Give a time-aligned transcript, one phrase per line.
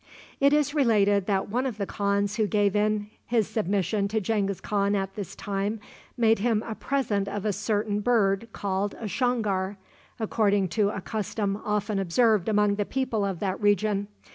[0.39, 4.59] It is related that one of the khans who gave in his submission to Genghis
[4.59, 5.79] Khan at this time
[6.17, 9.77] made him a present of a certain bird called a shongar,
[10.19, 14.07] according to a custom often observed among the people of that region.